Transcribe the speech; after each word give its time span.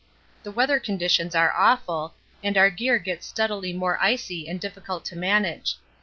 The 0.41 0.49
weather 0.51 0.79
conditions 0.79 1.35
are 1.35 1.53
awful, 1.55 2.15
and 2.43 2.57
our 2.57 2.71
gear 2.71 2.97
gets 2.97 3.27
steadily 3.27 3.71
more 3.71 3.99
icy 4.01 4.47
and 4.49 4.59
difficult 4.59 5.05
to 5.05 5.15
manage. 5.15 5.75